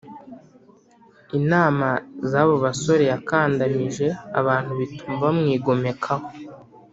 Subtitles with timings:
[1.39, 1.89] Inama
[2.29, 4.07] z abo basore yakandamije
[4.39, 6.25] abantu bituma bamwigomekaho